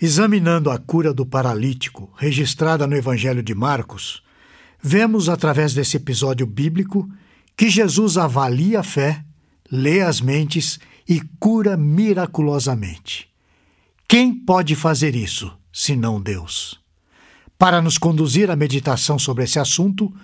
[0.00, 4.22] Examinando a cura do paralítico, registrada no Evangelho de Marcos,
[4.82, 7.10] vemos através desse episódio bíblico
[7.56, 9.24] que Jesus avalia a fé,
[9.72, 10.78] lê as mentes
[11.08, 13.26] e cura miraculosamente.
[14.06, 16.78] Quem pode fazer isso, senão Deus?
[17.58, 20.14] Para nos conduzir à meditação sobre esse assunto,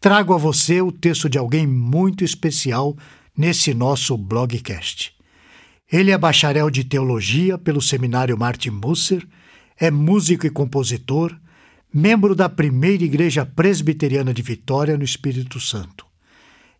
[0.00, 2.96] trago a você o texto de alguém muito especial
[3.36, 5.14] nesse nosso blogcast.
[5.92, 9.26] Ele é bacharel de teologia pelo seminário Martin Busser,
[9.76, 11.36] é músico e compositor,
[11.92, 16.06] membro da primeira igreja presbiteriana de Vitória, no Espírito Santo.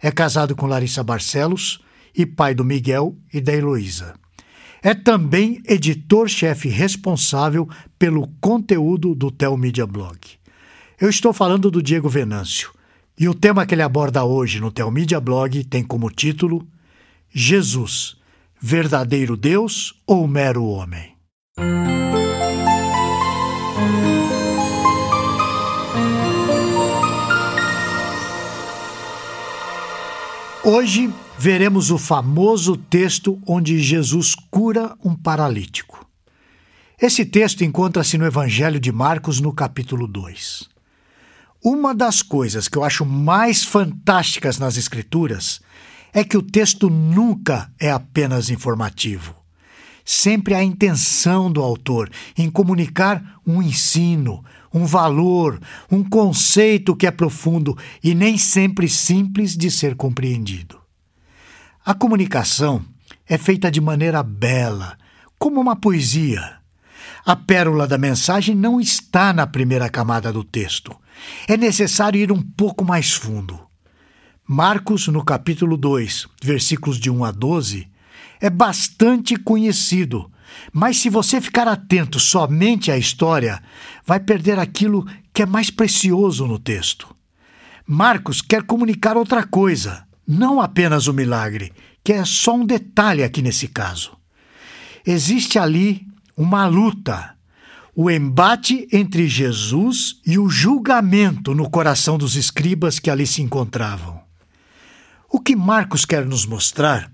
[0.01, 1.81] É casado com Larissa Barcelos
[2.17, 4.15] e pai do Miguel e da Heloísa.
[4.81, 10.19] É também editor-chefe responsável pelo conteúdo do Telmídia Blog.
[11.01, 12.71] Eu estou falando do Diego Venâncio,
[13.19, 16.65] e o tema que ele aborda hoje no Telmídia Blog tem como título
[17.29, 18.20] Jesus
[18.61, 21.17] verdadeiro Deus ou mero homem?
[30.63, 36.07] Hoje veremos o famoso texto onde Jesus cura um paralítico.
[37.01, 40.69] Esse texto encontra-se no Evangelho de Marcos, no capítulo 2.
[41.65, 45.63] Uma das coisas que eu acho mais fantásticas nas Escrituras
[46.13, 49.35] é que o texto nunca é apenas informativo.
[50.05, 57.11] Sempre há intenção do autor em comunicar um ensino, um valor, um conceito que é
[57.11, 60.81] profundo e nem sempre simples de ser compreendido.
[61.85, 62.85] A comunicação
[63.27, 64.99] é feita de maneira bela,
[65.39, 66.59] como uma poesia.
[67.25, 70.97] A pérola da mensagem não está na primeira camada do texto.
[71.47, 73.70] É necessário ir um pouco mais fundo.
[74.53, 77.87] Marcos, no capítulo 2, versículos de 1 a 12,
[78.41, 80.29] é bastante conhecido,
[80.73, 83.63] mas se você ficar atento somente à história,
[84.05, 87.15] vai perder aquilo que é mais precioso no texto.
[87.87, 91.73] Marcos quer comunicar outra coisa, não apenas o milagre,
[92.03, 94.17] que é só um detalhe aqui nesse caso.
[95.07, 96.05] Existe ali
[96.37, 97.37] uma luta,
[97.95, 104.20] o embate entre Jesus e o julgamento no coração dos escribas que ali se encontravam.
[105.31, 107.11] O que Marcos quer nos mostrar,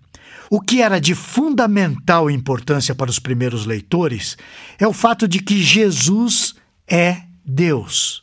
[0.51, 4.37] o que era de fundamental importância para os primeiros leitores,
[4.79, 6.55] é o fato de que Jesus
[6.89, 8.23] é Deus.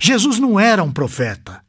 [0.00, 1.60] Jesus não era um profeta.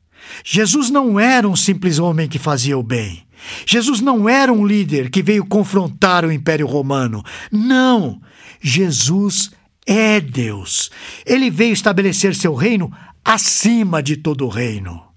[0.44, 3.24] Jesus não era um simples homem que fazia o bem.
[3.66, 7.24] Jesus não era um líder que veio confrontar o Império Romano.
[7.52, 8.22] Não!
[8.62, 9.52] Jesus
[9.86, 10.92] é Deus.
[11.26, 12.92] Ele veio estabelecer seu reino
[13.24, 15.09] acima de todo o reino.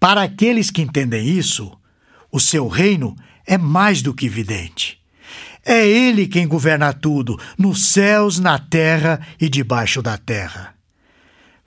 [0.00, 1.70] Para aqueles que entendem isso,
[2.32, 3.14] o seu reino
[3.46, 4.98] é mais do que evidente.
[5.62, 10.74] É Ele quem governa tudo, nos céus, na terra e debaixo da terra.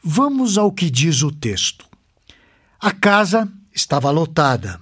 [0.04, 1.86] Vamos ao que diz o texto.
[2.82, 4.82] A casa estava lotada.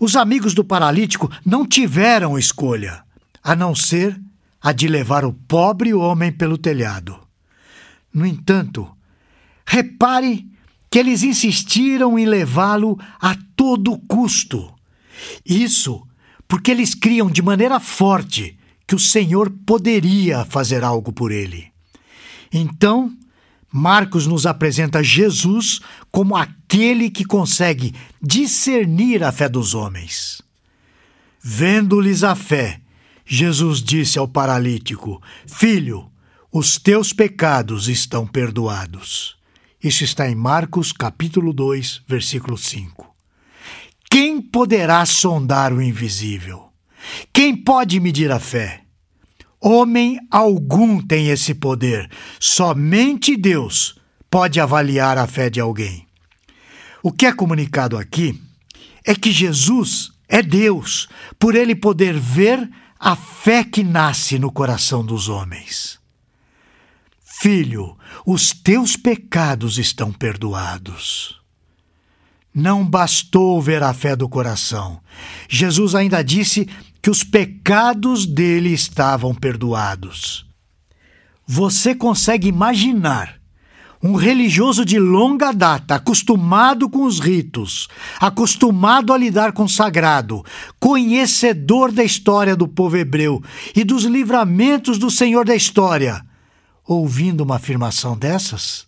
[0.00, 3.04] Os amigos do paralítico não tiveram escolha,
[3.42, 4.20] a não ser
[4.60, 7.18] a de levar o pobre homem pelo telhado.
[8.12, 8.90] No entanto,
[9.64, 10.48] repare
[10.94, 14.72] que eles insistiram em levá-lo a todo custo.
[15.44, 16.06] Isso
[16.46, 18.56] porque eles criam de maneira forte
[18.86, 21.72] que o Senhor poderia fazer algo por ele.
[22.52, 23.12] Então,
[23.72, 25.80] Marcos nos apresenta Jesus
[26.12, 30.42] como aquele que consegue discernir a fé dos homens.
[31.42, 32.80] Vendo-lhes a fé,
[33.26, 36.08] Jesus disse ao paralítico: Filho,
[36.52, 39.34] os teus pecados estão perdoados.
[39.84, 43.14] Isso está em Marcos capítulo 2, versículo 5.
[44.10, 46.70] Quem poderá sondar o invisível?
[47.30, 48.80] Quem pode medir a fé?
[49.60, 52.10] Homem algum tem esse poder.
[52.40, 54.00] Somente Deus
[54.30, 56.06] pode avaliar a fé de alguém.
[57.02, 58.40] O que é comunicado aqui
[59.04, 61.08] é que Jesus é Deus,
[61.38, 66.02] por ele poder ver a fé que nasce no coração dos homens.
[67.36, 71.40] Filho, os teus pecados estão perdoados.
[72.54, 75.00] Não bastou ver a fé do coração.
[75.48, 76.66] Jesus ainda disse
[77.02, 80.46] que os pecados dele estavam perdoados.
[81.46, 83.34] Você consegue imaginar
[84.02, 87.88] um religioso de longa data, acostumado com os ritos,
[88.20, 90.42] acostumado a lidar com o sagrado,
[90.78, 93.42] conhecedor da história do povo hebreu
[93.74, 96.23] e dos livramentos do Senhor da história,
[96.86, 98.86] ouvindo uma afirmação dessas?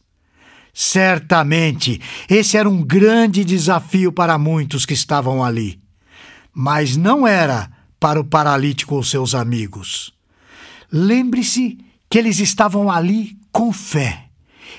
[0.72, 5.80] Certamente, esse era um grande desafio para muitos que estavam ali.
[6.52, 10.12] Mas não era para o paralítico ou seus amigos.
[10.92, 11.78] Lembre-se
[12.10, 14.26] que eles estavam ali com fé.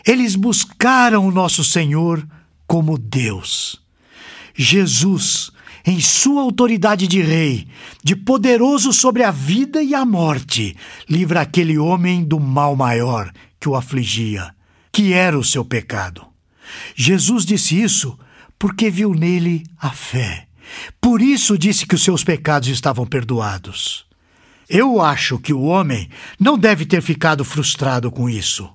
[0.06, 2.26] Eles buscaram o nosso Senhor
[2.68, 3.82] como Deus.
[4.54, 5.52] Jesus,
[5.88, 7.66] em sua autoridade de rei,
[8.04, 10.76] de poderoso sobre a vida e a morte,
[11.10, 14.54] livra aquele homem do mal maior que o afligia,
[14.92, 16.26] que era o seu pecado.
[16.94, 18.20] Jesus disse isso
[18.60, 20.50] porque viu nele a fé.
[21.00, 24.06] Por isso disse que os seus pecados estavam perdoados.
[24.70, 28.70] Eu acho que o homem não deve ter ficado frustrado com isso.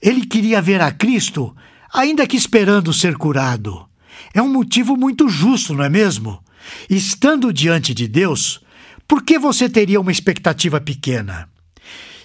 [0.00, 1.52] Ele queria ver a Cristo,
[1.92, 3.88] ainda que esperando ser curado.
[4.32, 6.43] É um motivo muito justo, não é mesmo?
[6.88, 8.60] Estando diante de Deus,
[9.06, 11.48] por que você teria uma expectativa pequena?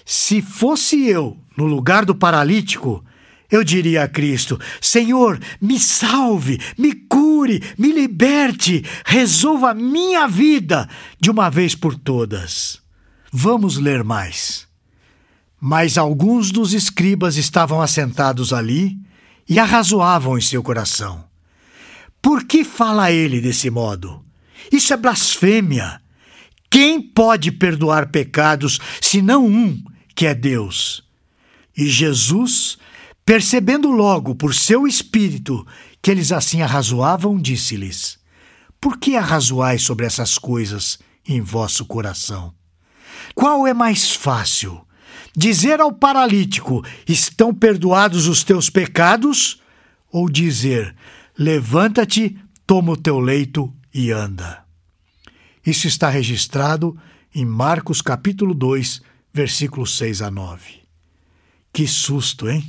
[0.04, 3.04] Se fosse eu no lugar do paralítico,
[3.50, 10.88] eu diria a Cristo: Senhor, me salve, me cure, me liberte, resolva a minha vida
[11.18, 12.80] de uma vez por todas.
[13.32, 14.68] Vamos ler mais.
[15.60, 18.98] Mas alguns dos escribas estavam assentados ali
[19.48, 21.24] e arrazoavam em seu coração.
[22.22, 24.24] Por que fala ele desse modo?
[24.70, 26.00] Isso é blasfêmia.
[26.70, 29.82] Quem pode perdoar pecados senão um,
[30.14, 31.02] que é Deus?
[31.76, 32.78] E Jesus
[33.30, 35.64] Percebendo logo por seu espírito
[36.02, 38.18] que eles assim arrazoavam, disse-lhes:
[38.80, 42.52] Por que arrazoais sobre essas coisas em vosso coração?
[43.32, 44.84] Qual é mais fácil?
[45.36, 49.60] Dizer ao paralítico: Estão perdoados os teus pecados?
[50.10, 50.92] Ou dizer:
[51.38, 52.36] Levanta-te,
[52.66, 54.64] toma o teu leito e anda?
[55.64, 56.96] Isso está registrado
[57.34, 59.02] em Marcos capítulo 2,
[59.32, 60.80] versículos 6 a 9.
[61.72, 62.64] Que susto, hein?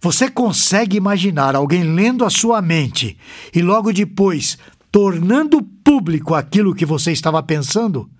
[0.00, 3.16] Você consegue imaginar alguém lendo a sua mente
[3.54, 4.58] e logo depois
[4.90, 8.10] tornando público aquilo que você estava pensando?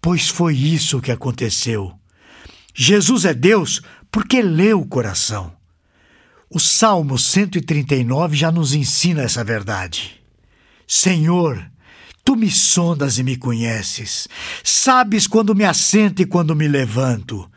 [0.00, 1.92] Pois foi isso que aconteceu.
[2.74, 5.52] Jesus é Deus porque lê o coração.
[6.48, 10.19] O Salmo 139 já nos ensina essa verdade.
[10.92, 11.70] Senhor,
[12.24, 14.26] tu me sondas e me conheces.
[14.64, 17.48] Sabes quando me assento e quando me levanto.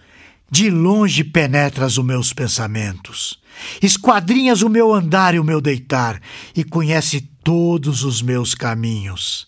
[0.51, 3.41] De longe penetras os meus pensamentos.
[3.81, 6.21] Esquadrinhas o meu andar e o meu deitar,
[6.56, 9.47] e conhece todos os meus caminhos.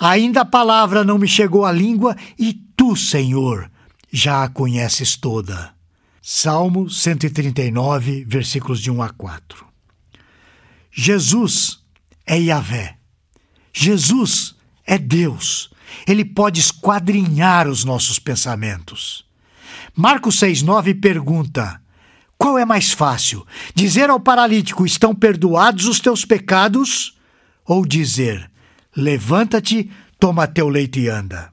[0.00, 3.70] Ainda a palavra não me chegou à língua, e tu, Senhor,
[4.12, 5.72] já a conheces toda.
[6.20, 9.64] Salmo 139, versículos de 1 a 4.
[10.90, 11.78] Jesus
[12.26, 13.00] é Yahvé.
[13.72, 14.54] Jesus
[14.86, 15.70] é Deus.
[16.06, 19.24] Ele pode esquadrinhar os nossos pensamentos.
[19.94, 21.80] Marcos 6,9 pergunta:
[22.36, 27.16] Qual é mais fácil, dizer ao paralítico: Estão perdoados os teus pecados?
[27.64, 28.50] Ou dizer:
[28.96, 31.52] Levanta-te, toma teu leito e anda?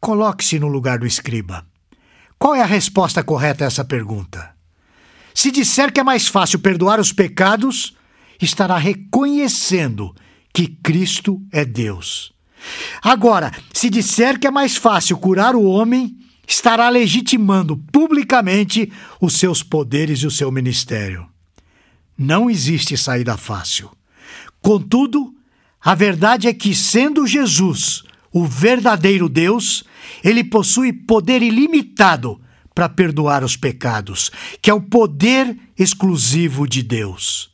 [0.00, 1.66] Coloque-se no lugar do escriba.
[2.38, 4.54] Qual é a resposta correta a essa pergunta?
[5.34, 7.96] Se disser que é mais fácil perdoar os pecados,
[8.40, 10.14] estará reconhecendo
[10.56, 12.32] que Cristo é Deus.
[13.02, 16.16] Agora, se disser que é mais fácil curar o homem,
[16.48, 21.26] estará legitimando publicamente os seus poderes e o seu ministério.
[22.16, 23.90] Não existe saída fácil.
[24.62, 25.34] Contudo,
[25.78, 28.02] a verdade é que, sendo Jesus
[28.32, 29.84] o verdadeiro Deus,
[30.24, 32.40] ele possui poder ilimitado
[32.74, 34.30] para perdoar os pecados,
[34.62, 37.50] que é o poder exclusivo de Deus.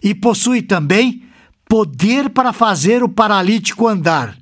[0.00, 1.26] E possui também
[1.68, 4.36] poder para fazer o paralítico andar.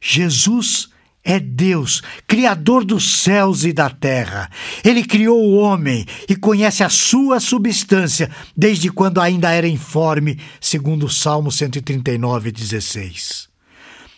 [0.00, 0.90] Jesus
[1.24, 4.50] é Deus, Criador dos céus e da terra.
[4.84, 11.06] Ele criou o homem e conhece a sua substância desde quando ainda era informe, segundo
[11.06, 13.48] o Salmo 139, 16.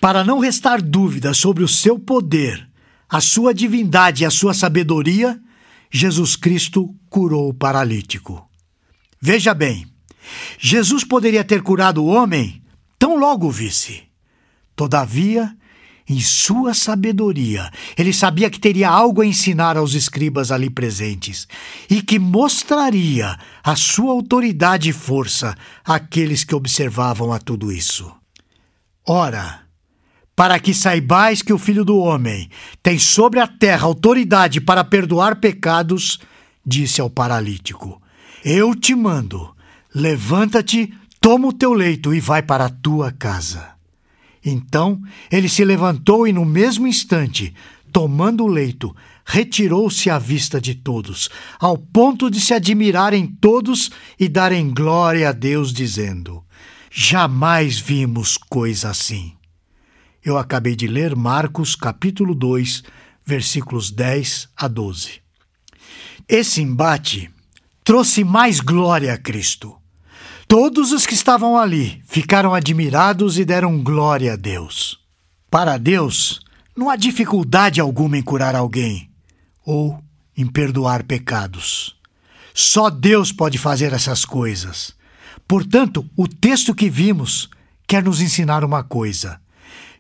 [0.00, 2.66] Para não restar dúvida sobre o seu poder,
[3.08, 5.38] a sua divindade e a sua sabedoria,
[5.90, 8.48] Jesus Cristo curou o paralítico.
[9.20, 9.86] Veja bem,
[10.58, 12.62] Jesus poderia ter curado o homem
[12.98, 14.02] tão logo o visse.
[14.76, 15.56] Todavia,
[16.08, 21.48] em sua sabedoria, ele sabia que teria algo a ensinar aos escribas ali presentes
[21.88, 25.54] e que mostraria a sua autoridade e força
[25.84, 28.12] àqueles que observavam a tudo isso.
[29.06, 29.64] Ora,
[30.36, 32.50] para que saibais que o Filho do Homem
[32.82, 36.18] tem sobre a terra autoridade para perdoar pecados,
[36.66, 38.00] disse ao paralítico:
[38.44, 39.54] Eu te mando,
[39.94, 43.74] levanta-te, toma o teu leito e vai para a tua casa.
[44.44, 47.54] Então ele se levantou e, no mesmo instante,
[47.92, 54.28] tomando o leito, retirou-se à vista de todos, ao ponto de se admirarem todos e
[54.28, 56.44] darem glória a Deus, dizendo:
[56.90, 59.32] Jamais vimos coisa assim.
[60.22, 62.82] Eu acabei de ler Marcos capítulo 2,
[63.24, 65.20] versículos 10 a 12.
[66.28, 67.30] Esse embate
[67.82, 69.76] trouxe mais glória a Cristo.
[70.56, 75.00] Todos os que estavam ali ficaram admirados e deram glória a Deus.
[75.50, 76.42] Para Deus,
[76.76, 79.10] não há dificuldade alguma em curar alguém
[79.66, 80.00] ou
[80.36, 81.96] em perdoar pecados.
[82.54, 84.94] Só Deus pode fazer essas coisas.
[85.48, 87.50] Portanto, o texto que vimos
[87.84, 89.40] quer nos ensinar uma coisa.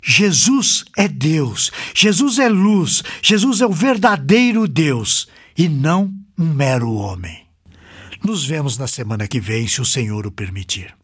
[0.00, 5.26] Jesus é Deus, Jesus é luz, Jesus é o verdadeiro Deus
[5.58, 7.43] e não um mero homem.
[8.26, 10.96] Nos vemos na semana que vem, se o Senhor o permitir.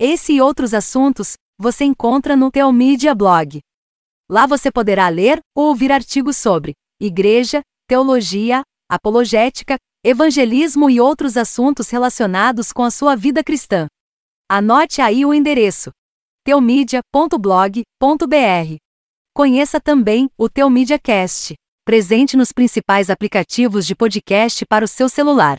[0.00, 3.58] Esse e outros assuntos você encontra no Teomídia Blog.
[4.30, 11.90] Lá você poderá ler ou ouvir artigos sobre igreja, teologia, apologética, evangelismo e outros assuntos
[11.90, 13.88] relacionados com a sua vida cristã.
[14.48, 15.90] Anote aí o endereço:
[16.44, 18.76] teomídia.blog.br.
[19.34, 25.58] Conheça também o Teomídia Cast, presente nos principais aplicativos de podcast para o seu celular.